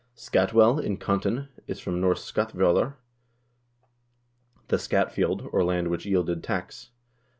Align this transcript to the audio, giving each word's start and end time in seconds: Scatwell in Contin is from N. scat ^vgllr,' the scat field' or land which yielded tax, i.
Scatwell 0.15 0.79
in 0.79 0.97
Contin 0.97 1.49
is 1.67 1.79
from 1.79 2.03
N. 2.03 2.15
scat 2.15 2.53
^vgllr,' 2.53 2.95
the 4.69 4.79
scat 4.79 5.11
field' 5.11 5.47
or 5.53 5.63
land 5.63 5.89
which 5.89 6.07
yielded 6.07 6.43
tax, 6.43 6.89
i. 6.89 7.27